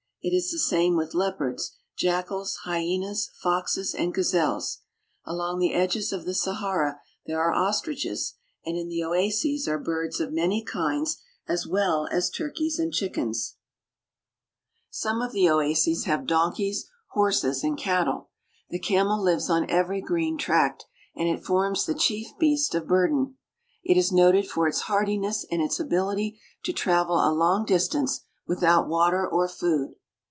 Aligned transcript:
It 0.23 0.35
is 0.35 0.51
the 0.51 0.59
same 0.59 0.95
with 0.95 1.15
leopards, 1.15 1.75
jackals, 1.97 2.55
kyenas, 2.63 3.31
foxes, 3.41 3.95
and 3.95 4.13
gazelles. 4.13 4.81
Along 5.25 5.57
the 5.57 5.73
edges 5.73 6.13
of 6.13 6.25
the 6.25 6.35
Sahara 6.35 6.99
nere 7.27 7.39
are 7.41 7.51
ostriches, 7.51 8.35
and 8.63 8.77
in 8.77 8.87
the 8.87 9.03
oases 9.03 9.67
are 9.67 9.79
birds 9.79 10.19
of 10.19 10.31
many 10.31 10.63
^ds 10.63 11.17
as 11.47 11.65
well 11.65 12.05
as 12.11 12.29
turkeys 12.29 12.77
and 12.77 12.93
chickens. 12.93 13.55
I 13.55 15.01
4 15.07 15.13
78 15.17 15.17
AFRICA 15.17 15.17
Some 15.19 15.21
of 15.23 15.31
the 15.31 15.49
oases 15.49 16.03
have 16.03 16.27
donkeys, 16.27 16.87
horses, 17.13 17.63
and 17.63 17.75
cattle. 17.75 18.29
The 18.69 18.77
camel 18.77 19.19
lives 19.19 19.49
on 19.49 19.67
every 19.71 20.01
green 20.01 20.37
tract, 20.37 20.85
and 21.15 21.27
it 21.27 21.43
forms 21.43 21.87
the 21.87 21.95
chief 21.95 22.27
beast 22.37 22.75
of 22.75 22.87
burden. 22.87 23.37
It 23.83 23.97
is 23.97 24.11
noted 24.11 24.47
for 24.47 24.67
its 24.67 24.81
hardiness 24.81 25.47
and 25.49 25.63
its 25.63 25.79
ability 25.79 26.39
to 26.65 26.73
travel 26.73 27.15
a 27.15 27.33
long 27.33 27.65
distance 27.65 28.19
without 28.45 28.87
water 28.87 29.27
or 29.27 29.47
food. 29.49 29.95